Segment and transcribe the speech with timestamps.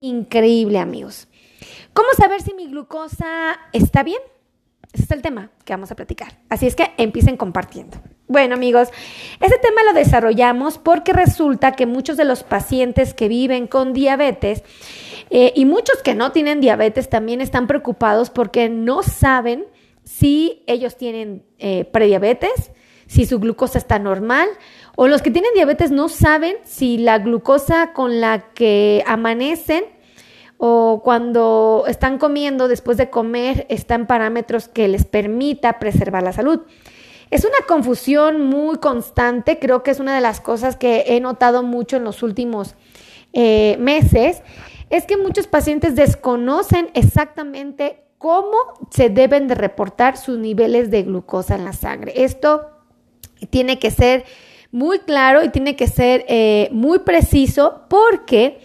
[0.00, 1.28] increíble, amigos.
[1.92, 4.20] ¿Cómo saber si mi glucosa está bien?
[4.92, 6.38] Ese es el tema que vamos a platicar.
[6.48, 7.98] Así es que empiecen compartiendo.
[8.28, 8.88] Bueno, amigos,
[9.40, 14.64] ese tema lo desarrollamos porque resulta que muchos de los pacientes que viven con diabetes
[15.30, 19.66] eh, y muchos que no tienen diabetes también están preocupados porque no saben
[20.02, 22.72] si ellos tienen eh, prediabetes,
[23.06, 24.48] si su glucosa está normal,
[24.96, 29.84] o los que tienen diabetes no saben si la glucosa con la que amanecen
[30.58, 36.32] o cuando están comiendo después de comer está en parámetros que les permita preservar la
[36.32, 36.62] salud.
[37.30, 41.62] Es una confusión muy constante, creo que es una de las cosas que he notado
[41.62, 42.74] mucho en los últimos
[43.32, 44.42] eh, meses,
[44.88, 48.56] es que muchos pacientes desconocen exactamente cómo
[48.90, 52.12] se deben de reportar sus niveles de glucosa en la sangre.
[52.16, 52.70] Esto
[53.50, 54.24] tiene que ser
[54.76, 58.60] muy claro y tiene que ser eh, muy preciso porque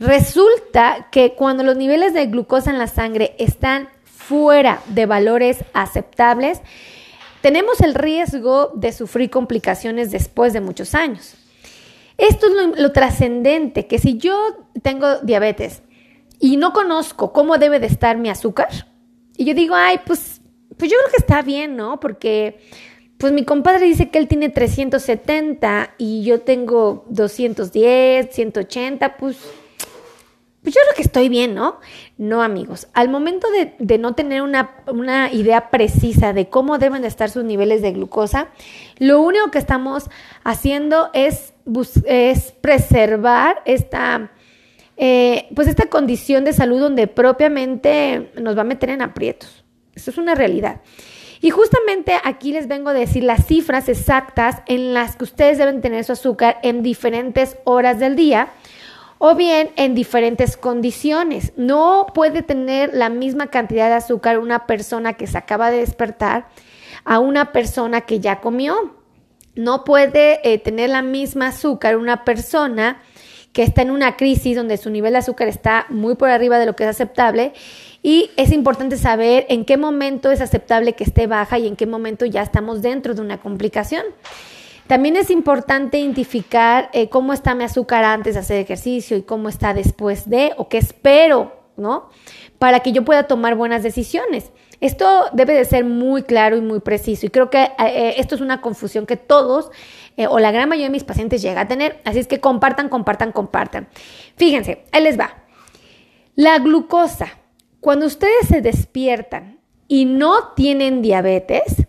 [0.00, 6.60] resulta que cuando los niveles de glucosa en la sangre están fuera de valores aceptables,
[7.42, 11.36] tenemos el riesgo de sufrir complicaciones después de muchos años.
[12.18, 15.82] Esto es lo, lo trascendente, que si yo tengo diabetes
[16.40, 18.68] y no conozco cómo debe de estar mi azúcar,
[19.36, 20.40] y yo digo, ay, pues,
[20.76, 22.00] pues yo creo que está bien, ¿no?
[22.00, 22.58] Porque
[23.22, 29.36] pues mi compadre dice que él tiene 370 y yo tengo 210, 180, pues,
[30.60, 31.78] pues yo creo que estoy bien, ¿no?
[32.18, 32.88] No, amigos.
[32.94, 33.46] Al momento
[33.78, 37.92] de, no tener una, una, idea precisa de cómo deben de estar sus niveles de
[37.92, 38.48] glucosa,
[38.98, 40.10] lo único que estamos
[40.42, 41.54] haciendo es,
[42.06, 44.32] es preservar esta,
[44.96, 49.62] eh, pues esta condición de salud donde propiamente nos va a meter en aprietos.
[49.94, 50.80] Eso es una realidad.
[51.42, 55.80] Y justamente aquí les vengo a decir las cifras exactas en las que ustedes deben
[55.80, 58.50] tener su azúcar en diferentes horas del día
[59.18, 61.52] o bien en diferentes condiciones.
[61.56, 66.46] No puede tener la misma cantidad de azúcar una persona que se acaba de despertar
[67.04, 68.94] a una persona que ya comió.
[69.56, 73.02] No puede eh, tener la misma azúcar una persona
[73.52, 76.66] que está en una crisis donde su nivel de azúcar está muy por arriba de
[76.66, 77.52] lo que es aceptable
[78.02, 81.86] y es importante saber en qué momento es aceptable que esté baja y en qué
[81.86, 84.04] momento ya estamos dentro de una complicación.
[84.88, 89.48] También es importante identificar eh, cómo está mi azúcar antes de hacer ejercicio y cómo
[89.48, 92.10] está después de o qué espero, ¿no?
[92.58, 94.50] Para que yo pueda tomar buenas decisiones.
[94.80, 98.40] Esto debe de ser muy claro y muy preciso y creo que eh, esto es
[98.40, 99.70] una confusión que todos
[100.16, 102.00] eh, o la gran mayoría de mis pacientes llega a tener.
[102.04, 103.88] Así es que compartan, compartan, compartan.
[104.36, 105.36] Fíjense, ahí les va.
[106.34, 107.41] La glucosa
[107.82, 111.84] cuando ustedes se despiertan y no tienen diabetes,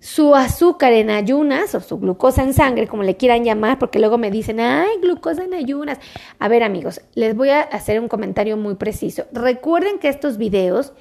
[0.00, 4.18] su azúcar en ayunas o su glucosa en sangre, como le quieran llamar, porque luego
[4.18, 6.00] me dicen, ay, glucosa en ayunas.
[6.40, 9.26] A ver amigos, les voy a hacer un comentario muy preciso.
[9.30, 10.92] Recuerden que estos videos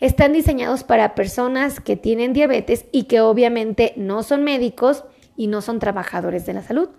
[0.00, 5.02] están diseñados para personas que tienen diabetes y que obviamente no son médicos
[5.34, 6.90] y no son trabajadores de la salud.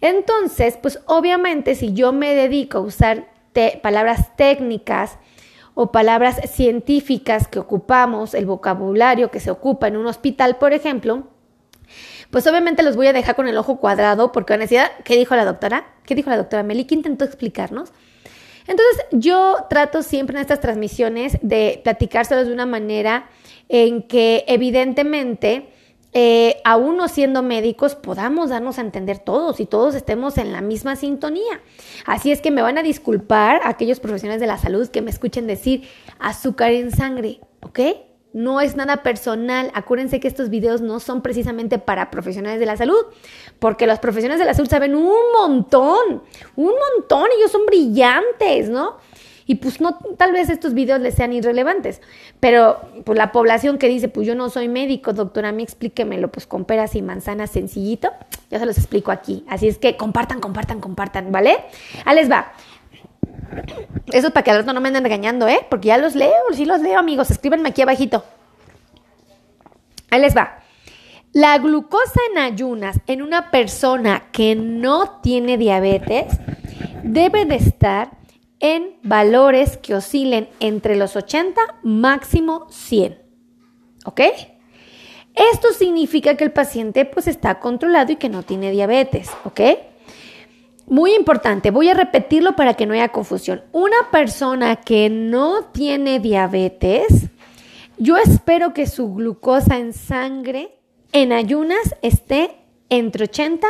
[0.00, 3.28] Entonces, pues obviamente si yo me dedico a usar
[3.82, 5.18] palabras técnicas,
[5.78, 11.24] o palabras científicas que ocupamos, el vocabulario que se ocupa en un hospital, por ejemplo,
[12.30, 15.16] pues obviamente los voy a dejar con el ojo cuadrado porque van a decir, ¿qué
[15.16, 15.86] dijo la doctora?
[16.06, 16.86] ¿Qué dijo la doctora Meli?
[16.86, 17.92] ¿Qué intentó explicarnos?
[18.66, 23.28] Entonces yo trato siempre en estas transmisiones de platicárselos de una manera
[23.68, 25.68] en que evidentemente
[26.18, 30.62] eh, aún no siendo médicos, podamos darnos a entender todos y todos estemos en la
[30.62, 31.60] misma sintonía.
[32.06, 35.46] Así es que me van a disculpar aquellos profesionales de la salud que me escuchen
[35.46, 35.86] decir
[36.18, 37.80] azúcar en sangre, ¿ok?
[38.32, 39.70] No es nada personal.
[39.74, 43.04] Acuérdense que estos videos no son precisamente para profesionales de la salud,
[43.58, 46.22] porque los profesionales de la salud saben un montón,
[46.56, 48.96] un montón, ellos son brillantes, ¿no?
[49.46, 52.02] Y pues no, tal vez estos videos les sean irrelevantes,
[52.40, 56.32] pero pues la población que dice, pues yo no soy médico, doctora, a mí explíquemelo,
[56.32, 58.10] pues con peras y manzanas sencillito,
[58.50, 59.44] ya se los explico aquí.
[59.48, 61.58] Así es que compartan, compartan, compartan, ¿vale?
[62.04, 62.52] Ahí les va.
[64.12, 65.60] Eso es para que al rato no me anden regañando, ¿eh?
[65.70, 67.30] Porque ya los leo, sí los leo, amigos.
[67.30, 68.24] Escríbanme aquí abajito.
[70.10, 70.58] Ahí les va.
[71.32, 76.26] La glucosa en ayunas en una persona que no tiene diabetes
[77.02, 78.10] debe de estar
[78.60, 83.22] en valores que oscilen entre los 80 máximo 100.
[84.04, 84.20] ¿Ok?
[85.34, 89.60] Esto significa que el paciente pues está controlado y que no tiene diabetes, ¿ok?
[90.86, 93.62] Muy importante, voy a repetirlo para que no haya confusión.
[93.72, 97.26] Una persona que no tiene diabetes,
[97.98, 100.78] yo espero que su glucosa en sangre
[101.12, 102.56] en ayunas esté
[102.88, 103.66] entre 80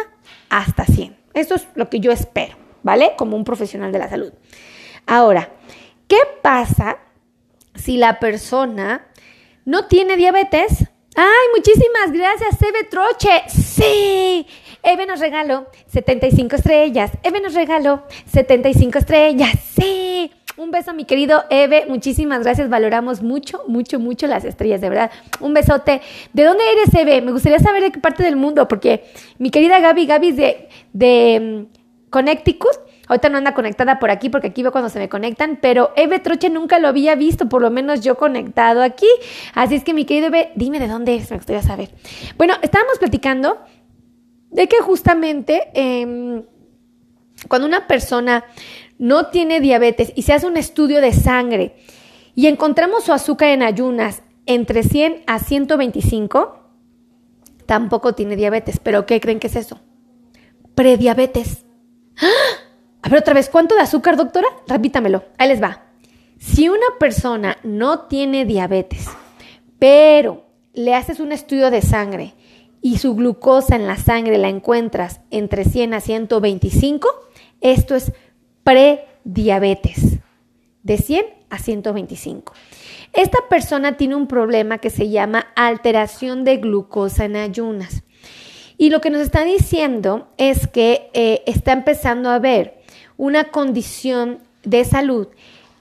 [0.50, 1.16] hasta 100.
[1.34, 3.12] Eso es lo que yo espero, ¿vale?
[3.16, 4.32] Como un profesional de la salud.
[5.06, 5.50] Ahora,
[6.08, 6.98] ¿qué pasa
[7.74, 9.06] si la persona
[9.64, 10.84] no tiene diabetes?
[11.14, 13.44] ¡Ay, muchísimas gracias, Eve Troche!
[13.48, 14.46] ¡Sí!
[14.82, 17.12] Eve nos regaló 75 estrellas.
[17.22, 19.52] Eve nos regaló 75 estrellas.
[19.74, 20.30] ¡Sí!
[20.56, 21.84] Un beso, mi querido Eve.
[21.88, 22.68] Muchísimas gracias.
[22.68, 25.10] Valoramos mucho, mucho, mucho las estrellas, de verdad.
[25.40, 26.00] Un besote.
[26.32, 27.20] ¿De dónde eres, Eve?
[27.20, 29.04] Me gustaría saber de qué parte del mundo, porque
[29.38, 32.76] mi querida Gaby, Gaby es de, de mm, Connecticut.
[33.08, 36.18] Ahorita no anda conectada por aquí porque aquí veo cuando se me conectan, pero Eve
[36.18, 39.06] Troche nunca lo había visto, por lo menos yo conectado aquí.
[39.54, 41.90] Así es que mi querido Eve, dime de dónde es, me gustaría saber.
[42.36, 43.58] Bueno, estábamos platicando
[44.50, 46.42] de que justamente eh,
[47.48, 48.44] cuando una persona
[48.98, 51.76] no tiene diabetes y se hace un estudio de sangre
[52.34, 56.58] y encontramos su azúcar en ayunas entre 100 a 125,
[57.66, 58.78] tampoco tiene diabetes.
[58.82, 59.80] ¿Pero qué creen que es eso?
[60.74, 61.64] Prediabetes.
[62.18, 62.65] ¡Ah!
[63.06, 64.48] A ver otra vez, ¿cuánto de azúcar, doctora?
[64.66, 65.22] Repítamelo.
[65.38, 65.84] Ahí les va.
[66.40, 69.06] Si una persona no tiene diabetes,
[69.78, 70.44] pero
[70.74, 72.34] le haces un estudio de sangre
[72.82, 77.08] y su glucosa en la sangre la encuentras entre 100 a 125,
[77.60, 78.10] esto es
[78.64, 80.18] prediabetes,
[80.82, 82.54] de 100 a 125.
[83.12, 88.02] Esta persona tiene un problema que se llama alteración de glucosa en ayunas.
[88.78, 92.84] Y lo que nos está diciendo es que eh, está empezando a ver
[93.16, 95.28] una condición de salud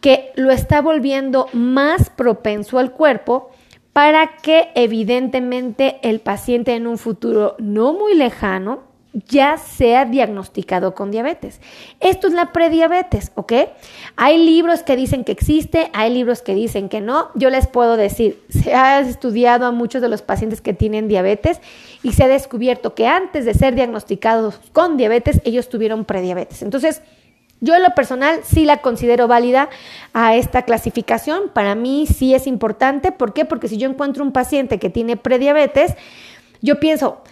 [0.01, 3.51] que lo está volviendo más propenso al cuerpo
[3.93, 8.83] para que evidentemente el paciente en un futuro no muy lejano
[9.27, 11.61] ya sea diagnosticado con diabetes.
[12.01, 13.53] Esto es la prediabetes, ¿ok?
[14.17, 17.29] Hay libros que dicen que existe, hay libros que dicen que no.
[17.33, 21.61] Yo les puedo decir, se ha estudiado a muchos de los pacientes que tienen diabetes
[22.03, 26.61] y se ha descubierto que antes de ser diagnosticados con diabetes, ellos tuvieron prediabetes.
[26.61, 27.01] Entonces,
[27.65, 29.69] yo en lo personal sí la considero válida
[30.13, 31.49] a esta clasificación.
[31.51, 33.11] Para mí sí es importante.
[33.11, 33.43] ¿Por qué?
[33.43, 35.95] Porque si yo encuentro un paciente que tiene prediabetes,
[36.61, 37.23] yo pienso,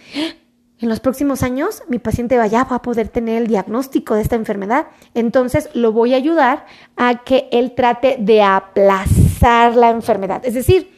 [0.80, 4.36] en los próximos años mi paciente vaya va a poder tener el diagnóstico de esta
[4.36, 4.88] enfermedad.
[5.14, 6.66] Entonces lo voy a ayudar
[6.96, 10.44] a que él trate de aplazar la enfermedad.
[10.44, 10.93] Es decir,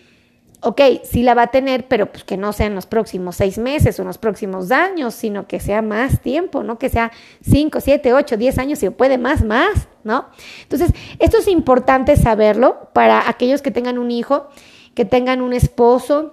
[0.61, 3.59] ok, sí la va a tener, pero pues que no sea en los próximos seis
[3.59, 6.79] meses o en los próximos años, sino que sea más tiempo, ¿no?
[6.79, 7.13] Que sea
[7.43, 10.27] cinco, siete, ocho, diez años, si puede más, más, ¿no?
[10.63, 14.49] Entonces, esto es importante saberlo para aquellos que tengan un hijo,
[14.95, 16.33] que tengan un esposo,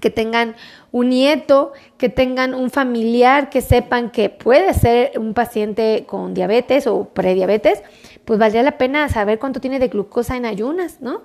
[0.00, 0.56] que tengan
[0.92, 6.86] un nieto, que tengan un familiar, que sepan que puede ser un paciente con diabetes
[6.86, 7.82] o prediabetes,
[8.26, 11.22] pues valdría la pena saber cuánto tiene de glucosa en ayunas, ¿no?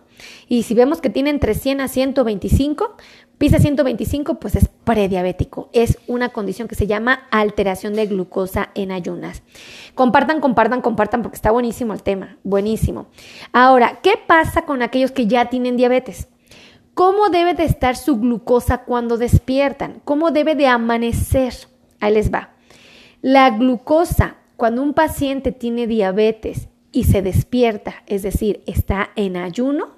[0.47, 2.95] Y si vemos que tiene entre 100 a 125,
[3.39, 5.69] pisa 125, pues es prediabético.
[5.73, 9.41] Es una condición que se llama alteración de glucosa en ayunas.
[9.95, 13.07] Compartan, compartan, compartan, porque está buenísimo el tema, buenísimo.
[13.51, 16.27] Ahora, ¿qué pasa con aquellos que ya tienen diabetes?
[16.93, 20.01] ¿Cómo debe de estar su glucosa cuando despiertan?
[20.05, 21.55] ¿Cómo debe de amanecer?
[21.99, 22.51] Ahí les va.
[23.23, 29.89] La glucosa, cuando un paciente tiene diabetes y se despierta, es decir, está en ayuno,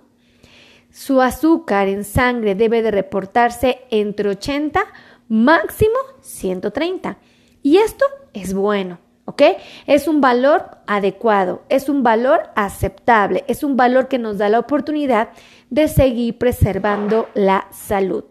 [0.92, 4.80] su azúcar en sangre debe de reportarse entre 80,
[5.28, 7.18] máximo 130.
[7.64, 9.00] Y esto es bueno.
[9.26, 9.42] ¿ok?
[9.88, 14.60] Es un valor adecuado, es un valor aceptable, es un valor que nos da la
[14.60, 15.30] oportunidad
[15.70, 18.26] de seguir preservando la salud.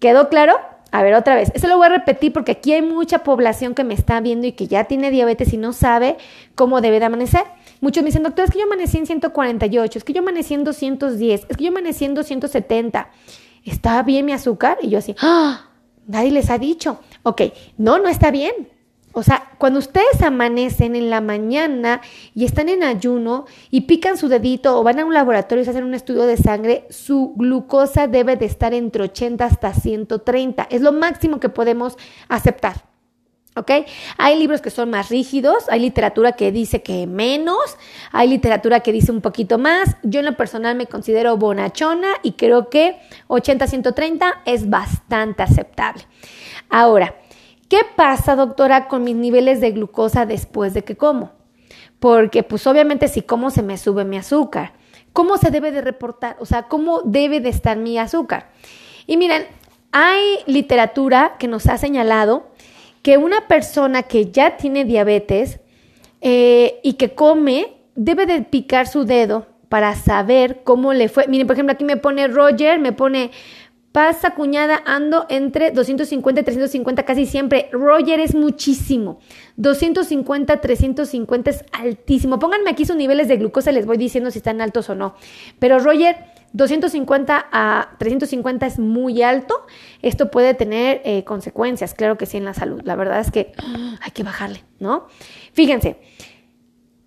[0.00, 0.58] ¿Quedó claro?
[0.90, 1.50] A ver, otra vez.
[1.54, 4.52] Eso lo voy a repetir porque aquí hay mucha población que me está viendo y
[4.52, 6.16] que ya tiene diabetes y no sabe
[6.54, 7.42] cómo debe de amanecer.
[7.80, 10.64] Muchos me dicen, doctor, es que yo amanecí en 148, es que yo amanecí en
[10.64, 13.10] 210, es que yo amanecí en 270.
[13.64, 14.78] ¿Está bien mi azúcar?
[14.82, 15.66] Y yo así, ¡ah!
[16.06, 17.00] Nadie les ha dicho.
[17.22, 17.42] Ok,
[17.76, 18.52] no, no está bien.
[19.18, 22.00] O sea, cuando ustedes amanecen en la mañana
[22.36, 25.72] y están en ayuno y pican su dedito o van a un laboratorio y se
[25.72, 30.68] hacen un estudio de sangre, su glucosa debe de estar entre 80 hasta 130.
[30.70, 31.96] Es lo máximo que podemos
[32.28, 32.84] aceptar.
[33.56, 33.72] ¿Ok?
[34.18, 37.76] Hay libros que son más rígidos, hay literatura que dice que menos,
[38.12, 39.96] hay literatura que dice un poquito más.
[40.04, 46.04] Yo en lo personal me considero bonachona y creo que 80-130 es bastante aceptable.
[46.70, 47.16] Ahora,
[47.68, 51.32] ¿Qué pasa, doctora, con mis niveles de glucosa después de que como?
[52.00, 54.72] Porque pues obviamente si como se me sube mi azúcar.
[55.12, 56.36] ¿Cómo se debe de reportar?
[56.38, 58.50] O sea, ¿cómo debe de estar mi azúcar?
[59.06, 59.46] Y miren,
[59.92, 62.48] hay literatura que nos ha señalado
[63.02, 65.60] que una persona que ya tiene diabetes
[66.20, 71.26] eh, y que come debe de picar su dedo para saber cómo le fue.
[71.26, 73.30] Miren, por ejemplo, aquí me pone Roger, me pone
[73.92, 77.70] Pasa, cuñada, ando entre 250 y 350 casi siempre.
[77.72, 79.18] Roger es muchísimo.
[79.56, 82.38] 250, 350 es altísimo.
[82.38, 85.14] Pónganme aquí sus niveles de glucosa, les voy diciendo si están altos o no.
[85.58, 86.16] Pero Roger,
[86.52, 89.66] 250 a 350 es muy alto.
[90.02, 92.82] Esto puede tener eh, consecuencias, claro que sí, en la salud.
[92.84, 93.52] La verdad es que
[94.02, 95.06] hay que bajarle, ¿no?
[95.54, 95.96] Fíjense.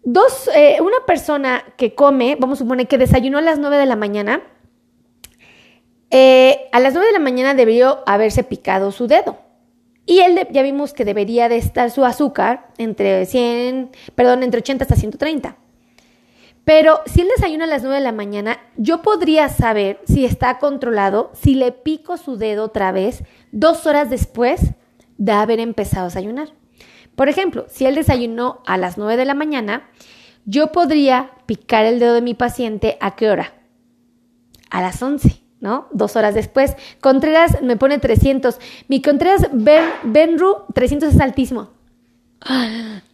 [0.03, 3.85] Dos, eh, una persona que come, vamos a suponer que desayunó a las 9 de
[3.85, 4.41] la mañana,
[6.12, 9.39] eh, a las 9 de la mañana debió haberse picado su dedo.
[10.06, 14.84] Y él ya vimos que debería de estar su azúcar entre 100, perdón, entre 80
[14.84, 15.58] hasta 130.
[16.65, 20.60] Pero si él desayuna a las 9 de la mañana, yo podría saber si está
[20.60, 24.62] controlado si le pico su dedo otra vez dos horas después
[25.18, 26.50] de haber empezado a desayunar.
[27.15, 29.89] Por ejemplo, si él desayunó a las 9 de la mañana,
[30.46, 33.53] yo podría picar el dedo de mi paciente a qué hora?
[34.70, 35.41] A las 11.
[35.62, 35.88] ¿No?
[35.91, 36.75] Dos horas después.
[37.00, 38.60] Contreras me pone 300.
[38.89, 41.70] Mi Contreras ben, Benru, 300 es altísimo.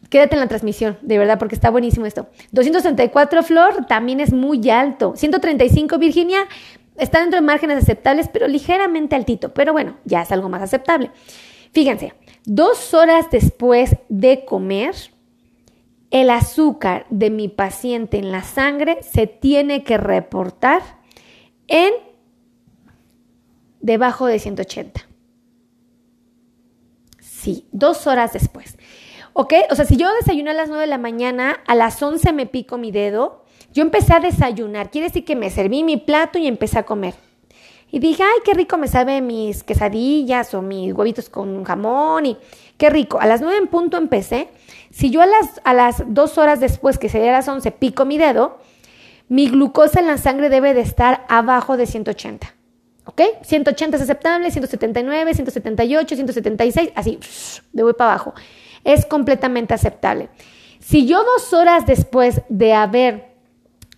[0.10, 2.30] Quédate en la transmisión, de verdad, porque está buenísimo esto.
[2.54, 5.14] 264 Flor también es muy alto.
[5.16, 6.40] 135 Virginia
[6.96, 9.54] está dentro de márgenes aceptables, pero ligeramente altito.
[9.54, 11.12] Pero bueno, ya es algo más aceptable.
[11.74, 12.14] Fíjense,
[12.46, 14.96] dos horas después de comer,
[16.10, 20.82] el azúcar de mi paciente en la sangre se tiene que reportar
[21.68, 21.94] en
[23.88, 25.08] debajo de 180.
[27.22, 28.78] Sí, dos horas después.
[29.32, 29.54] ¿Ok?
[29.72, 32.48] O sea, si yo desayuno a las 9 de la mañana, a las 11 me
[32.48, 34.92] pico mi dedo, yo empecé a desayunar.
[34.92, 37.16] Quiere decir que me serví mi plato y empecé a comer.
[37.90, 42.38] Y dije, ay, qué rico me sabe mis quesadillas o mis huevitos con jamón y
[42.78, 43.22] qué rico.
[43.22, 44.50] A las 9 en punto empecé.
[44.92, 48.04] Si yo a las, a las dos horas después, que sería a las 11, pico
[48.04, 48.60] mi dedo,
[49.30, 52.57] mi glucosa en la sangre debe de estar abajo de 180.
[53.08, 53.22] ¿Ok?
[53.42, 57.20] 180 es aceptable, 179, 178, 176, así,
[57.74, 58.34] de voy para abajo.
[58.84, 60.30] Es completamente aceptable.
[60.80, 63.36] Si yo dos horas después de haber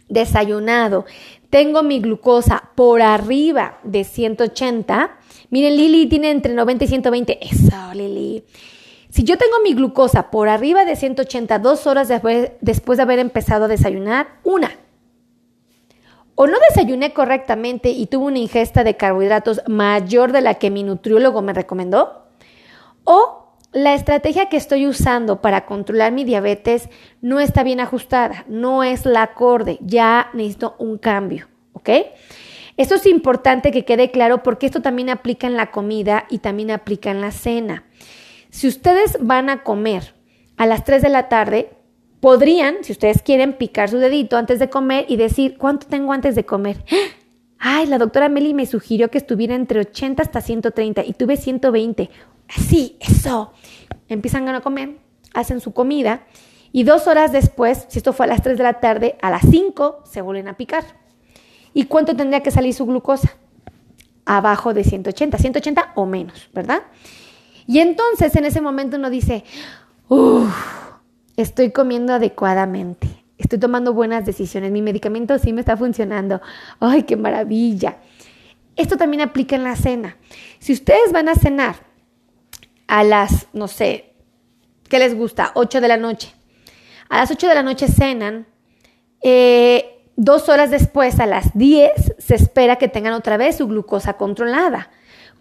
[0.07, 1.05] desayunado
[1.49, 5.17] tengo mi glucosa por arriba de 180,
[5.49, 7.39] miren, Lili tiene entre 90 y 120.
[7.41, 8.43] Eso, Lili.
[9.09, 13.17] Si yo tengo mi glucosa por arriba de 180 dos horas después, después de haber
[13.17, 14.71] empezado a desayunar, una,
[16.41, 20.83] o no desayuné correctamente y tuve una ingesta de carbohidratos mayor de la que mi
[20.83, 22.27] nutriólogo me recomendó,
[23.03, 26.87] o la estrategia que estoy usando para controlar mi diabetes
[27.19, 31.89] no está bien ajustada, no es la acorde, ya necesito un cambio, ¿ok?
[32.77, 36.71] Esto es importante que quede claro porque esto también aplica en la comida y también
[36.71, 37.83] aplica en la cena.
[38.49, 40.15] Si ustedes van a comer
[40.55, 41.73] a las 3 de la tarde,
[42.19, 46.35] Podrían, si ustedes quieren, picar su dedito antes de comer y decir, ¿cuánto tengo antes
[46.35, 46.83] de comer?
[47.59, 52.09] Ay, la doctora Meli me sugirió que estuviera entre 80 hasta 130 y tuve 120.
[52.49, 53.53] Así, eso.
[54.07, 54.97] Empiezan a comer,
[55.33, 56.23] hacen su comida
[56.71, 59.43] y dos horas después, si esto fue a las 3 de la tarde, a las
[59.49, 60.83] 5 se vuelven a picar.
[61.73, 63.35] ¿Y cuánto tendría que salir su glucosa?
[64.25, 66.83] Abajo de 180, 180 o menos, ¿verdad?
[67.65, 69.43] Y entonces en ese momento uno dice,
[70.07, 70.88] uff
[71.41, 76.41] estoy comiendo adecuadamente, estoy tomando buenas decisiones, mi medicamento sí me está funcionando.
[76.79, 77.97] ¡Ay, qué maravilla!
[78.75, 80.17] Esto también aplica en la cena.
[80.59, 81.75] Si ustedes van a cenar
[82.87, 84.13] a las, no sé,
[84.87, 85.51] ¿qué les gusta?
[85.55, 86.33] 8 de la noche.
[87.09, 88.47] A las 8 de la noche cenan.
[89.21, 94.13] Eh, dos horas después, a las 10, se espera que tengan otra vez su glucosa
[94.13, 94.91] controlada.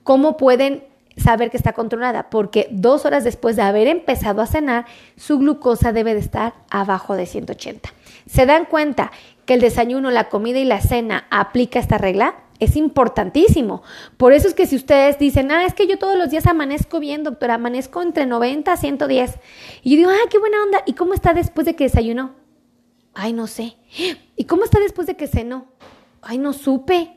[0.02, 0.84] ¿Cómo pueden
[1.18, 5.92] saber que está controlada, porque dos horas después de haber empezado a cenar, su glucosa
[5.92, 7.90] debe de estar abajo de 180.
[8.26, 9.10] ¿Se dan cuenta
[9.46, 12.36] que el desayuno, la comida y la cena aplica esta regla?
[12.60, 13.82] Es importantísimo.
[14.16, 16.98] Por eso es que si ustedes dicen, ah, es que yo todos los días amanezco
[16.98, 19.38] bien, doctora, amanezco entre 90 a 110.
[19.82, 20.82] Y yo digo, ah, qué buena onda.
[20.86, 22.34] ¿Y cómo está después de que desayunó?
[23.14, 23.76] Ay, no sé.
[24.36, 25.66] ¿Y cómo está después de que cenó?
[26.20, 27.16] Ay, no supe.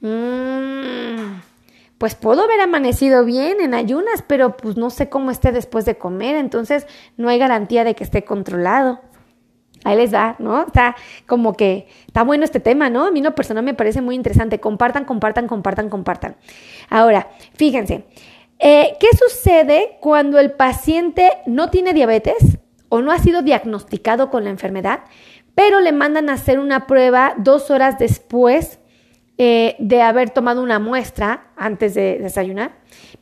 [0.00, 1.09] Mmm
[2.00, 5.98] pues puedo haber amanecido bien en ayunas, pero pues no sé cómo esté después de
[5.98, 6.86] comer, entonces
[7.18, 9.02] no hay garantía de que esté controlado.
[9.84, 10.62] Ahí les da, ¿no?
[10.62, 13.04] Está como que está bueno este tema, ¿no?
[13.04, 14.60] A mí no personal me parece muy interesante.
[14.60, 16.36] Compartan, compartan, compartan, compartan.
[16.88, 18.06] Ahora, fíjense,
[18.58, 24.44] eh, ¿qué sucede cuando el paciente no tiene diabetes o no ha sido diagnosticado con
[24.44, 25.00] la enfermedad,
[25.54, 28.79] pero le mandan a hacer una prueba dos horas después
[29.42, 32.72] eh, de haber tomado una muestra antes de desayunar,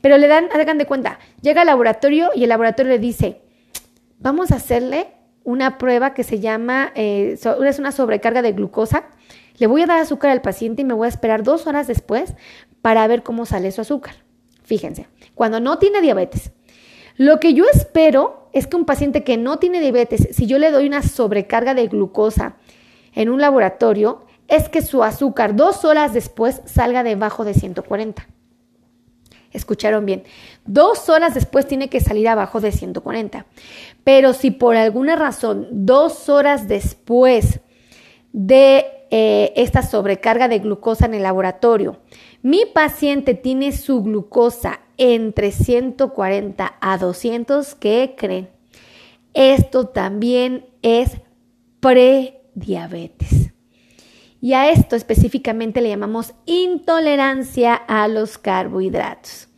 [0.00, 3.40] pero le dan, hagan de cuenta, llega al laboratorio y el laboratorio le dice,
[4.18, 5.06] vamos a hacerle
[5.44, 9.04] una prueba que se llama, eh, es una sobrecarga de glucosa
[9.60, 12.34] Le voy a dar azúcar al paciente y me voy a esperar dos horas después
[12.82, 14.16] para ver cómo sale su azúcar.
[14.64, 15.06] Fíjense,
[15.37, 16.50] cuando no tiene diabetes.
[17.16, 20.72] Lo que yo espero es que un paciente que no tiene diabetes, si yo le
[20.72, 22.56] doy una sobrecarga de glucosa
[23.14, 28.26] en un laboratorio, es que su azúcar dos horas después salga debajo de 140.
[29.52, 30.25] Escucharon bien.
[30.67, 33.47] Dos horas después tiene que salir abajo de 140.
[34.05, 37.61] Pero si por alguna razón dos horas después
[38.33, 42.00] de eh, esta sobrecarga de glucosa en el laboratorio,
[42.43, 48.50] mi paciente tiene su glucosa entre 140 a 200, ¿qué creen?
[49.33, 51.19] Esto también es
[51.81, 53.52] prediabetes.
[54.40, 59.49] Y a esto específicamente le llamamos intolerancia a los carbohidratos.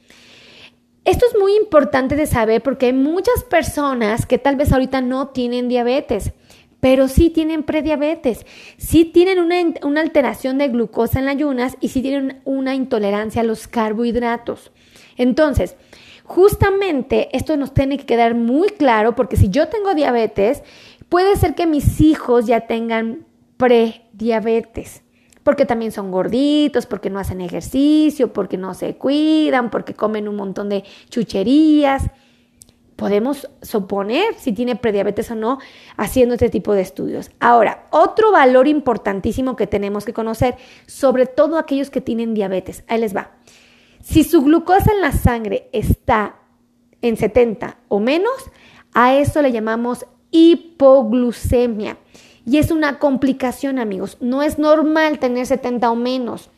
[1.04, 5.28] Esto es muy importante de saber porque hay muchas personas que tal vez ahorita no
[5.28, 6.32] tienen diabetes,
[6.80, 8.46] pero sí tienen prediabetes,
[8.76, 13.44] sí tienen una, alteración de glucosa en las ayunas y sí tienen una intolerancia a
[13.44, 14.72] los carbohidratos.
[15.16, 15.76] Entonces,
[16.24, 20.62] justamente esto nos tiene que quedar muy claro porque si yo tengo diabetes,
[21.08, 23.26] puede ser que mis hijos ya tengan
[23.60, 25.02] prediabetes,
[25.42, 30.36] porque también son gorditos, porque no hacen ejercicio, porque no se cuidan, porque comen un
[30.36, 32.04] montón de chucherías.
[32.96, 35.58] Podemos suponer si tiene prediabetes o no
[35.98, 37.30] haciendo este tipo de estudios.
[37.38, 43.00] Ahora, otro valor importantísimo que tenemos que conocer, sobre todo aquellos que tienen diabetes, ahí
[43.00, 43.32] les va.
[44.02, 46.36] Si su glucosa en la sangre está
[47.02, 48.32] en 70 o menos,
[48.94, 51.98] a eso le llamamos hipoglucemia.
[52.46, 54.16] Y es una complicación, amigos.
[54.20, 56.50] No es normal tener 70 o menos.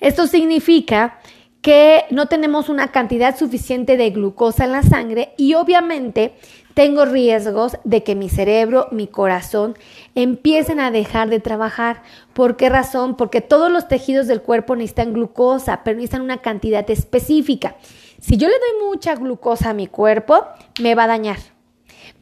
[0.00, 1.18] Esto significa
[1.62, 6.34] que no tenemos una cantidad suficiente de glucosa en la sangre y obviamente
[6.74, 9.76] tengo riesgos de que mi cerebro, mi corazón
[10.16, 12.02] empiecen a dejar de trabajar.
[12.32, 13.16] ¿Por qué razón?
[13.16, 17.76] Porque todos los tejidos del cuerpo necesitan glucosa, pero necesitan una cantidad específica.
[18.20, 20.44] Si yo le doy mucha glucosa a mi cuerpo,
[20.80, 21.51] me va a dañar.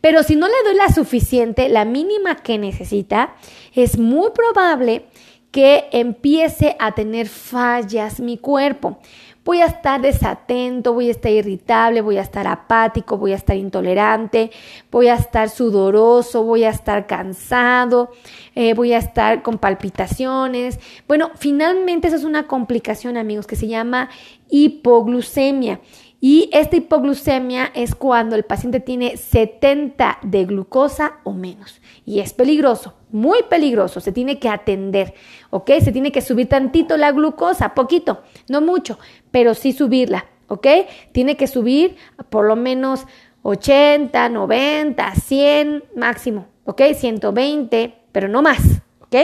[0.01, 3.35] Pero si no le doy la suficiente, la mínima que necesita,
[3.75, 5.07] es muy probable
[5.51, 8.99] que empiece a tener fallas mi cuerpo.
[9.43, 13.57] Voy a estar desatento, voy a estar irritable, voy a estar apático, voy a estar
[13.57, 14.51] intolerante,
[14.91, 18.13] voy a estar sudoroso, voy a estar cansado,
[18.55, 20.79] eh, voy a estar con palpitaciones.
[21.09, 24.11] Bueno, finalmente eso es una complicación, amigos, que se llama
[24.51, 25.81] hipoglucemia.
[26.21, 31.81] Y esta hipoglucemia es cuando el paciente tiene 70 de glucosa o menos.
[32.05, 34.01] Y es peligroso, muy peligroso.
[34.01, 35.15] Se tiene que atender,
[35.49, 35.71] ¿ok?
[35.81, 38.99] Se tiene que subir tantito la glucosa, poquito, no mucho,
[39.31, 40.67] pero sí subirla, ¿ok?
[41.13, 41.97] Tiene que subir
[42.29, 43.07] por lo menos
[43.43, 46.83] 80, 90, 100 máximo, ¿ok?
[46.95, 48.61] 120, pero no más,
[49.01, 49.17] ¿ok?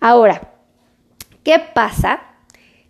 [0.00, 0.54] Ahora,
[1.44, 2.22] ¿qué pasa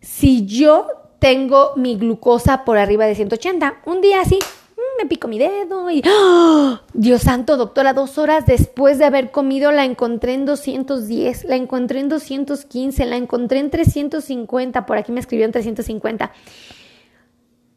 [0.01, 0.87] si yo
[1.19, 3.83] tengo mi glucosa por arriba de 180.
[3.87, 6.81] Un día así, mm, me pico mi dedo y, ¡oh!
[6.95, 12.01] Dios santo, doctora, dos horas después de haber comido la encontré en 210, la encontré
[12.01, 16.33] en 215, la encontré en 350, por aquí me escribió en 350.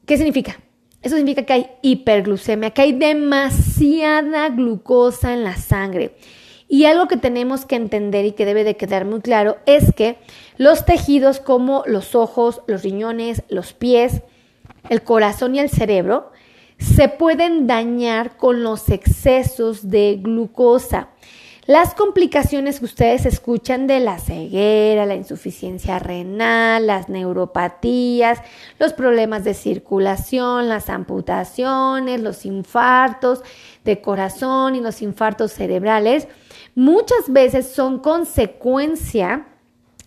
[0.06, 0.60] ¿Qué significa?
[1.02, 6.16] Eso significa que hay hiperglucemia, que hay demasiada glucosa en la sangre.
[6.74, 10.16] Y algo que tenemos que entender y que debe de quedar muy claro es que
[10.56, 14.22] los tejidos como los ojos, los riñones, los pies,
[14.88, 16.32] el corazón y el cerebro
[16.78, 21.10] se pueden dañar con los excesos de glucosa.
[21.66, 28.40] Las complicaciones que ustedes escuchan de la ceguera, la insuficiencia renal, las neuropatías,
[28.80, 33.44] los problemas de circulación, las amputaciones, los infartos
[33.84, 36.30] de corazón y los infartos cerebrales,
[36.76, 39.48] muchas veces son consecuencia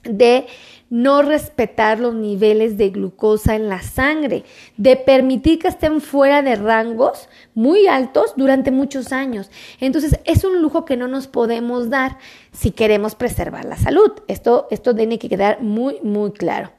[0.05, 0.47] de
[0.91, 4.45] no respetar los niveles de glucosa en la sangre,
[4.77, 9.51] de permitir que estén fuera de rangos muy altos durante muchos años.
[9.81, 12.19] Entonces, es un lujo que no nos podemos dar
[12.53, 14.13] si queremos preservar la salud.
[14.29, 16.71] Esto, esto tiene que quedar muy, muy claro.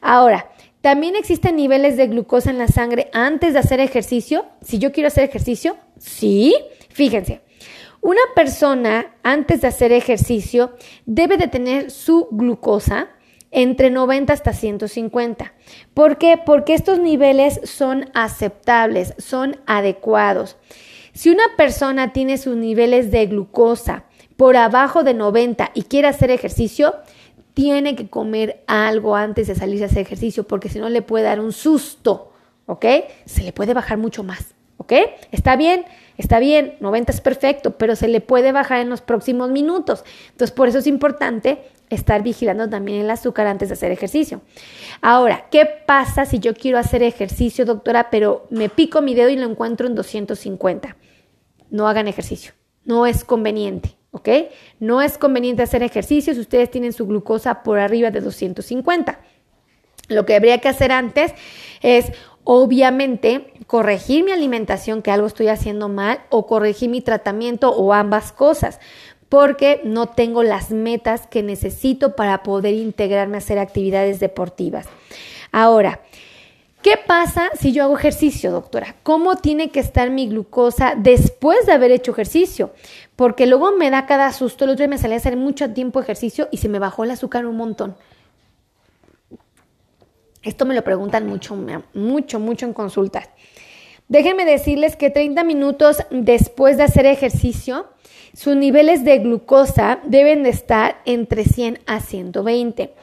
[0.00, 4.44] Ahora, también existen niveles de glucosa en la sangre antes de hacer ejercicio.
[4.60, 6.54] Si yo quiero hacer ejercicio, sí.
[6.90, 7.40] Fíjense,
[8.04, 13.08] una persona antes de hacer ejercicio debe de tener su glucosa
[13.50, 15.54] entre 90 hasta 150.
[15.94, 16.38] ¿Por qué?
[16.44, 20.58] Porque estos niveles son aceptables, son adecuados.
[21.14, 24.04] Si una persona tiene sus niveles de glucosa
[24.36, 26.96] por abajo de 90 y quiere hacer ejercicio,
[27.54, 31.24] tiene que comer algo antes de salirse a hacer ejercicio porque si no le puede
[31.24, 32.32] dar un susto,
[32.66, 32.84] ¿ok?
[33.24, 34.92] Se le puede bajar mucho más, ¿ok?
[35.32, 35.86] ¿Está bien?
[36.16, 40.04] Está bien, 90 es perfecto, pero se le puede bajar en los próximos minutos.
[40.30, 44.40] Entonces, por eso es importante estar vigilando también el azúcar antes de hacer ejercicio.
[45.00, 49.36] Ahora, ¿qué pasa si yo quiero hacer ejercicio, doctora, pero me pico mi dedo y
[49.36, 50.96] lo encuentro en 250?
[51.70, 52.52] No hagan ejercicio,
[52.84, 53.96] no es conveniente.
[54.14, 54.28] ¿ok?
[54.78, 59.18] No es conveniente hacer ejercicio si ustedes tienen su glucosa por arriba de 250.
[60.08, 61.34] Lo que habría que hacer antes
[61.82, 62.12] es,
[62.44, 68.32] obviamente, corregir mi alimentación, que algo estoy haciendo mal, o corregir mi tratamiento o ambas
[68.32, 68.78] cosas,
[69.28, 74.86] porque no tengo las metas que necesito para poder integrarme a hacer actividades deportivas.
[75.50, 76.00] Ahora,
[76.84, 78.94] ¿Qué pasa si yo hago ejercicio, doctora?
[79.02, 82.74] ¿Cómo tiene que estar mi glucosa después de haber hecho ejercicio?
[83.16, 84.64] Porque luego me da cada susto.
[84.64, 87.12] El otro día me salí a hacer mucho tiempo ejercicio y se me bajó el
[87.12, 87.96] azúcar un montón.
[90.44, 91.56] Esto me lo preguntan mucho,
[91.94, 93.28] mucho, mucho en consultas.
[94.08, 97.86] Déjenme decirles que 30 minutos después de hacer ejercicio,
[98.34, 102.94] sus niveles de glucosa deben de estar entre 100 a 120.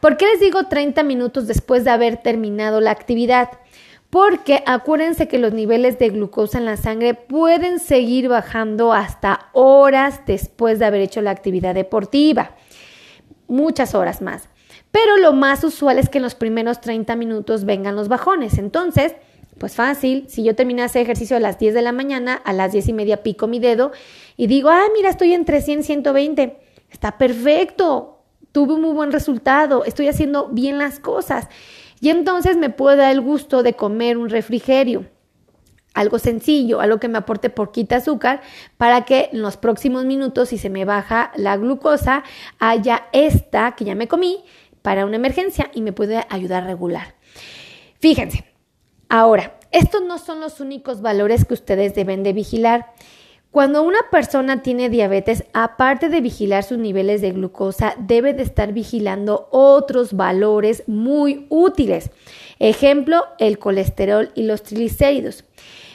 [0.00, 3.48] ¿Por qué les digo 30 minutos después de haber terminado la actividad?
[4.10, 10.20] Porque acuérdense que los niveles de glucosa en la sangre pueden seguir bajando hasta horas
[10.26, 12.56] después de haber hecho la actividad deportiva.
[13.48, 14.50] Muchas horas más.
[14.92, 18.58] Pero lo más usual es que en los primeros 30 minutos vengan los bajones.
[18.58, 19.16] Entonces,
[19.58, 22.72] pues fácil, si yo terminé ese ejercicio a las 10 de la mañana, a las
[22.72, 23.92] 10 y media pico mi dedo
[24.36, 26.58] y digo, ah, mira, estoy entre 100 y 120.
[26.90, 28.18] Está perfecto,
[28.52, 31.48] tuve un muy buen resultado, estoy haciendo bien las cosas.
[32.00, 35.06] Y entonces me puedo dar el gusto de comer un refrigerio
[35.94, 38.40] algo sencillo, algo que me aporte poquita azúcar,
[38.78, 42.24] para que en los próximos minutos, si se me baja la glucosa,
[42.58, 44.42] haya esta que ya me comí
[44.82, 47.14] para una emergencia y me puede ayudar a regular.
[48.00, 48.44] Fíjense,
[49.08, 52.92] ahora, estos no son los únicos valores que ustedes deben de vigilar.
[53.50, 58.72] Cuando una persona tiene diabetes, aparte de vigilar sus niveles de glucosa, debe de estar
[58.72, 62.10] vigilando otros valores muy útiles.
[62.58, 65.44] Ejemplo, el colesterol y los triglicéridos.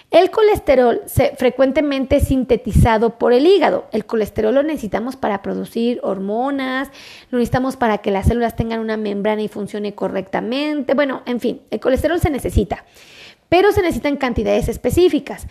[0.10, 3.88] El colesterol se, frecuentemente es sintetizado por el hígado.
[3.92, 6.90] El colesterol lo necesitamos para producir hormonas,
[7.30, 10.94] lo necesitamos para que las células tengan una membrana y funcione correctamente.
[10.94, 12.86] Bueno, en fin, el colesterol se necesita,
[13.50, 15.46] pero se necesitan cantidades específicas.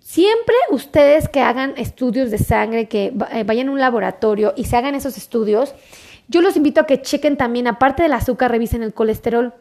[0.00, 4.76] Siempre ustedes que hagan estudios de sangre, que eh, vayan a un laboratorio y se
[4.76, 5.74] hagan esos estudios,
[6.28, 9.52] yo los invito a que chequen también, aparte del azúcar, revisen el colesterol,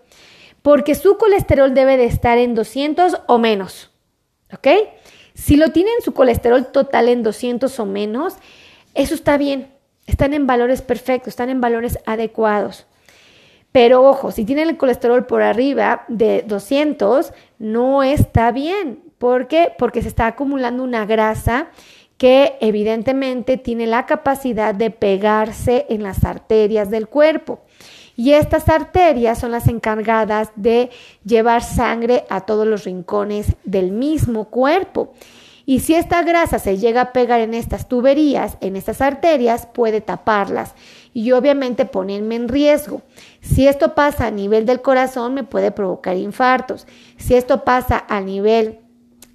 [0.62, 3.92] porque su colesterol debe de estar en 200 o menos.
[4.54, 4.68] ¿Ok?
[5.34, 8.36] Si lo tienen su colesterol total en 200 o menos,
[8.94, 9.72] eso está bien.
[10.08, 12.88] Están en valores perfectos, están en valores adecuados.
[13.72, 19.04] Pero ojo, si tienen el colesterol por arriba de 200, no está bien.
[19.18, 19.72] ¿Por qué?
[19.78, 21.68] Porque se está acumulando una grasa
[22.18, 27.62] que evidentemente tiene la capacidad de pegarse en las arterias del cuerpo.
[28.18, 30.90] Y estas arterias son las encargadas de
[31.24, 35.14] llevar sangre a todos los rincones del mismo cuerpo.
[35.68, 40.02] Y si esta grasa se llega a pegar en estas tuberías, en estas arterias, puede
[40.02, 40.74] taparlas
[41.14, 43.04] y obviamente ponerme en riesgo.
[43.42, 46.88] Si esto pasa a nivel del corazón, me puede provocar infartos.
[47.18, 48.80] Si esto pasa a nivel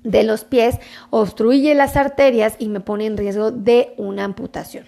[0.02, 0.78] de los pies,
[1.10, 4.86] obstruye las arterias y me pone en riesgo de una amputación.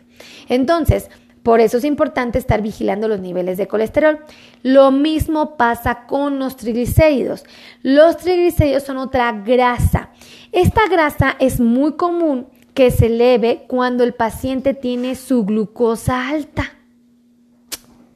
[0.48, 1.10] Entonces,
[1.44, 4.18] por eso es importante estar vigilando los niveles de colesterol.
[4.62, 7.44] Lo mismo pasa con los triglicéridos.
[7.82, 10.08] Los triglicéridos son otra grasa.
[10.52, 16.64] Esta grasa es muy común que se eleve cuando el paciente tiene su glucosa alta.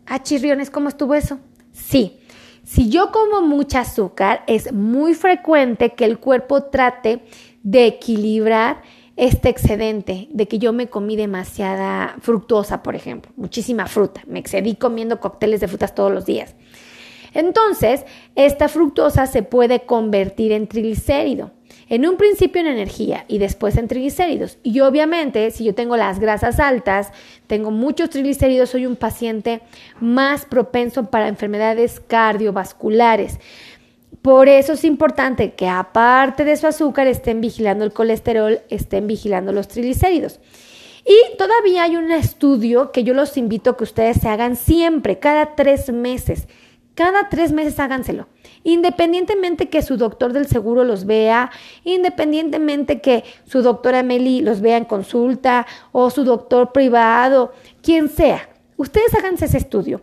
[0.06, 1.38] Ah, chirriones, ¿cómo estuvo eso?
[1.72, 2.20] Sí.
[2.64, 7.20] Si yo como mucha azúcar, es muy frecuente que el cuerpo trate
[7.62, 8.80] de equilibrar
[9.18, 14.76] este excedente de que yo me comí demasiada fructosa, por ejemplo, muchísima fruta, me excedí
[14.76, 16.54] comiendo cócteles de frutas todos los días.
[17.34, 21.50] Entonces, esta fructosa se puede convertir en triglicérido.
[21.88, 24.58] En un principio en energía y después en triglicéridos.
[24.62, 27.10] Y obviamente, si yo tengo las grasas altas,
[27.46, 29.62] tengo muchos triglicéridos, soy un paciente
[30.00, 33.40] más propenso para enfermedades cardiovasculares.
[34.22, 39.52] Por eso es importante que aparte de su azúcar estén vigilando el colesterol, estén vigilando
[39.52, 40.40] los triglicéridos.
[41.06, 45.18] Y todavía hay un estudio que yo los invito a que ustedes se hagan siempre,
[45.18, 46.48] cada tres meses.
[46.94, 48.26] Cada tres meses háganselo.
[48.64, 51.50] Independientemente que su doctor del seguro los vea,
[51.84, 57.52] independientemente que su doctora Meli los vea en consulta o su doctor privado,
[57.82, 58.50] quien sea.
[58.76, 60.02] Ustedes háganse ese estudio.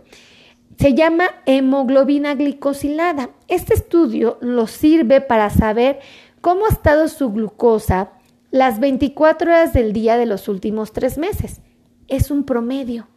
[0.79, 3.29] Se llama hemoglobina glicosilada.
[3.47, 5.99] Este estudio nos sirve para saber
[6.41, 8.11] cómo ha estado su glucosa,
[8.51, 11.61] las 24 horas del día de los últimos tres meses.
[12.07, 13.07] Es un promedio.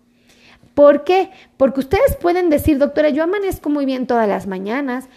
[0.74, 1.30] ¿Por qué?
[1.56, 5.08] Porque ustedes pueden decir, doctora, yo amanezco muy bien todas las mañanas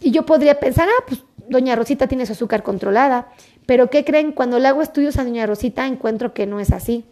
[0.00, 3.28] y yo podría pensar, ah, pues doña Rosita tiene su azúcar controlada,
[3.66, 4.32] pero ¿qué creen?
[4.32, 7.04] Cuando le hago estudios a doña Rosita encuentro que no es así.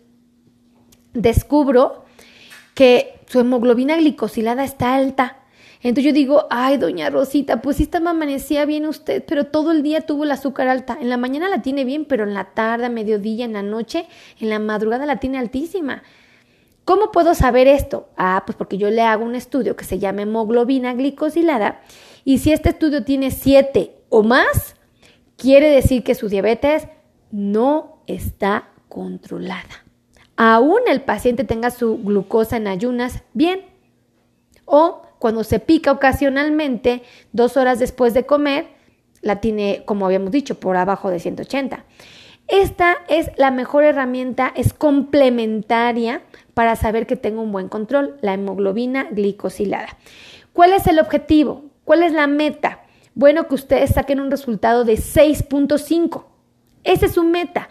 [1.15, 2.05] Descubro
[2.75, 5.37] que su hemoglobina glicosilada está alta.
[5.81, 10.01] Entonces yo digo, ay, doña Rosita, pues esta amanecía bien usted, pero todo el día
[10.01, 10.99] tuvo el azúcar alta.
[11.01, 14.07] En la mañana la tiene bien, pero en la tarde, a mediodía, en la noche,
[14.41, 16.03] en la madrugada la tiene altísima.
[16.85, 18.09] ¿Cómo puedo saber esto?
[18.17, 21.83] Ah, pues porque yo le hago un estudio que se llama hemoglobina glicosilada
[22.25, 24.75] y si este estudio tiene 7 o más,
[25.37, 26.89] quiere decir que su diabetes
[27.31, 29.85] no está controlada.
[30.41, 33.63] Aún el paciente tenga su glucosa en ayunas bien.
[34.67, 38.69] O cuando se pica ocasionalmente, dos horas después de comer,
[39.21, 41.85] la tiene, como habíamos dicho, por abajo de 180.
[42.47, 46.23] Esta es la mejor herramienta, es complementaria
[46.55, 49.89] para saber que tengo un buen control, la hemoglobina glicosilada.
[50.53, 51.65] ¿Cuál es el objetivo?
[51.83, 52.83] ¿Cuál es la meta?
[53.17, 56.27] Bueno, que ustedes saquen un resultado de 6.5.
[56.85, 57.69] Esa es su meta.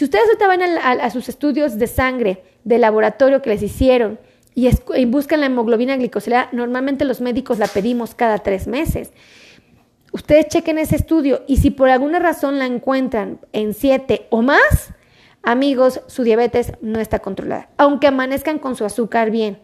[0.00, 0.62] Si ustedes ahorita van
[1.02, 4.18] a, sus estudios de sangre, de laboratorio que les hicieron,
[4.54, 4.70] y,
[5.04, 9.12] buscan la hemoglobina glicosilada, normalmente los médicos la pedimos cada tres meses.
[10.10, 14.94] Ustedes chequen ese estudio y si por alguna razón la encuentran en 7 o más,
[15.42, 17.68] Amigos, su diabetes no está controlada.
[17.76, 19.58] Aunque amanezcan con su azúcar bien,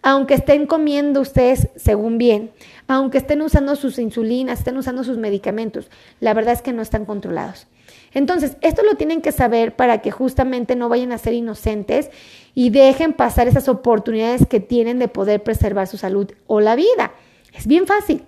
[0.00, 2.50] aunque estén comiendo ustedes según bien,
[2.88, 7.04] aunque estén usando sus insulinas, estén usando sus medicamentos, la verdad es que no están
[7.04, 7.66] controlados.
[8.14, 12.10] Entonces, esto lo tienen que saber para que justamente no vayan a ser inocentes
[12.54, 17.12] y dejen pasar esas oportunidades que tienen de poder preservar su salud o la vida.
[17.54, 18.24] Es bien fácil.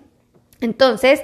[0.61, 1.21] Entonces,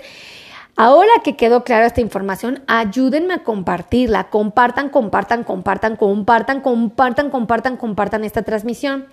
[0.78, 4.30] Ahora que quedó clara esta información, ayúdenme a compartirla.
[4.30, 9.06] Compartan, compartan, compartan, compartan, compartan, compartan, compartan esta transmisión.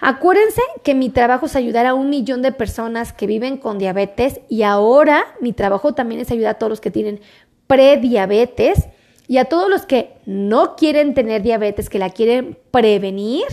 [0.00, 4.40] Acuérdense que mi trabajo es ayudar a un millón de personas que viven con diabetes
[4.48, 7.20] y ahora mi trabajo también es ayudar a todos los que tienen
[7.66, 8.88] prediabetes
[9.26, 13.44] y a todos los que no quieren tener diabetes, que la quieren prevenir.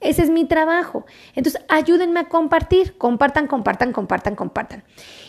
[0.00, 1.06] Ese es mi trabajo.
[1.34, 2.98] Entonces, ayúdenme a compartir.
[2.98, 4.84] Compartan, compartan, compartan, compartan.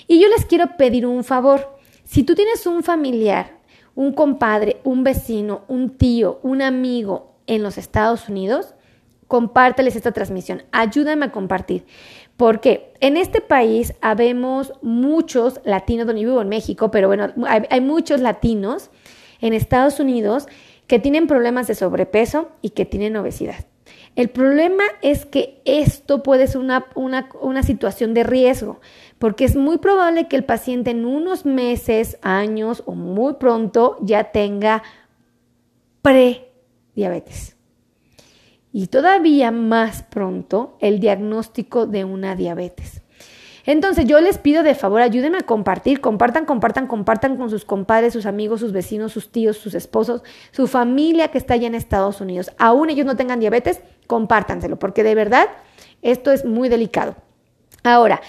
[0.07, 1.77] Y yo les quiero pedir un favor.
[2.03, 3.57] Si tú tienes un familiar,
[3.95, 8.75] un compadre, un vecino, un tío, un amigo en los Estados Unidos,
[9.27, 10.63] compárteles esta transmisión.
[10.71, 11.85] Ayúdame a compartir.
[12.37, 17.81] Porque en este país habemos muchos latinos, donde yo vivo en México, pero bueno, hay,
[17.81, 18.91] muchos latinos
[19.41, 20.47] en Estados Unidos
[20.85, 23.65] que tienen problemas de sobrepeso y que tienen obesidad.
[24.15, 28.79] El problema es que esto puede ser una, una, situación de riesgo,
[29.19, 34.25] porque es muy probable que el paciente en unos meses, años o muy pronto ya
[34.25, 34.83] tenga
[36.01, 37.56] prediabetes.
[38.71, 43.01] Y todavía más pronto el diagnóstico de una diabetes.
[43.67, 48.13] Entonces yo les pido de favor, ayúdenme a compartir, compartan, compartan, compartan con sus compadres,
[48.13, 52.21] sus amigos, sus vecinos, sus tíos, sus esposos, su familia que está allá en Estados
[52.21, 52.49] Unidos.
[52.57, 55.49] Aún ellos no tengan diabetes, compártanselo, porque de verdad
[56.01, 57.17] esto es muy delicado.
[57.83, 58.21] Ahora,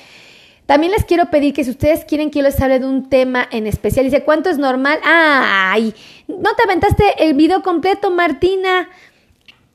[0.66, 3.48] también les quiero pedir que si ustedes quieren que yo les hable de un tema
[3.52, 4.98] en especial, dice, ¿cuánto es normal?
[5.04, 5.94] ¡Ay!
[6.26, 8.88] ¿No te aventaste el video completo, Martina?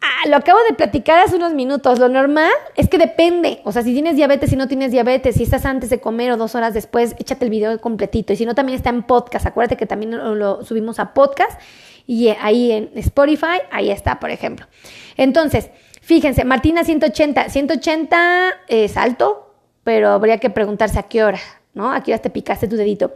[0.06, 1.98] Ah, lo acabo de platicar hace unos minutos.
[1.98, 3.62] Lo normal es que depende.
[3.64, 6.38] O sea, si tienes diabetes, si no tienes diabetes, si estás antes de comer o
[6.38, 8.34] dos horas después, échate el video completito.
[8.34, 9.46] Y si no, también está en podcast.
[9.46, 11.58] Acuérdate que también lo, subimos a podcast
[12.06, 14.68] y eh, ahí en Spotify, ahí está, por ejemplo.
[15.16, 15.70] Entonces,
[16.02, 17.48] fíjense, Martina 180.
[17.48, 21.40] 180 es alto, pero habría que preguntarse a qué hora,
[21.74, 21.94] ¿no?
[21.94, 23.14] A qué hora te picaste tu dedito.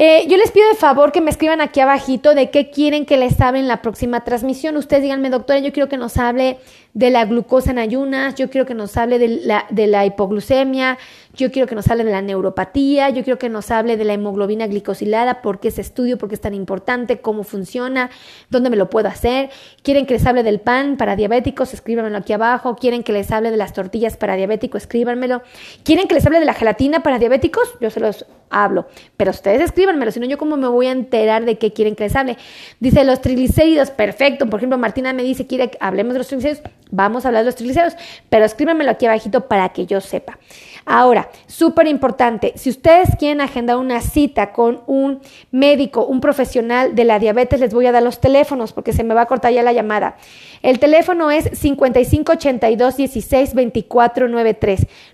[0.00, 3.16] Eh, yo les pido de favor que me escriban aquí abajito de qué quieren que
[3.16, 4.76] les hable en la próxima transmisión.
[4.76, 6.58] Ustedes díganme, doctora, yo quiero que nos hable
[6.94, 10.98] de la glucosa en ayunas, yo quiero que nos hable de la, de la hipoglucemia,
[11.34, 14.14] yo quiero que nos hable de la neuropatía, yo quiero que nos hable de la
[14.14, 18.10] hemoglobina glicosilada, por qué ese estudio, por qué es tan importante, cómo funciona,
[18.50, 19.50] dónde me lo puedo hacer.
[19.82, 22.76] Quieren que les hable del pan para diabéticos, escríbanmelo aquí abajo.
[22.76, 25.42] Quieren que les hable de las tortillas para diabéticos, escríbanmelo.
[25.84, 28.86] Quieren que les hable de la gelatina para diabéticos, yo se los hablo.
[29.16, 32.04] Pero ustedes escríbanmelo, si no yo cómo me voy a enterar de qué quieren que
[32.04, 32.36] les hable.
[32.80, 34.48] Dice los triglicéridos, perfecto.
[34.48, 36.72] Por ejemplo, Martina me dice, quiere que hablemos de los triglicéridos.
[36.90, 37.94] Vamos a hablar de los triglicéridos,
[38.30, 40.38] pero escríbanmelo aquí abajito para que yo sepa.
[40.84, 47.04] Ahora, súper importante, si ustedes quieren agendar una cita con un médico, un profesional de
[47.04, 49.62] la diabetes, les voy a dar los teléfonos porque se me va a cortar ya
[49.62, 50.16] la llamada.
[50.62, 53.54] El teléfono es 5582 16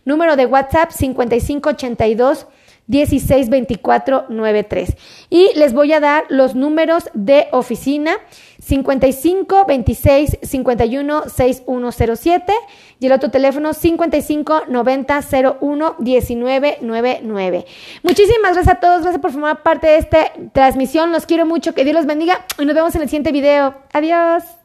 [0.04, 2.46] Número de WhatsApp 5582
[2.88, 4.96] 162493.
[5.30, 8.16] Y les voy a dar los números de oficina
[8.60, 12.52] 55 26 51 6107
[13.00, 15.20] y el otro teléfono 55 90
[15.60, 17.66] 01 1999.
[18.02, 21.12] Muchísimas gracias a todos, gracias por formar parte de esta transmisión.
[21.12, 23.74] Los quiero mucho, que Dios los bendiga y nos vemos en el siguiente video.
[23.92, 24.63] Adiós.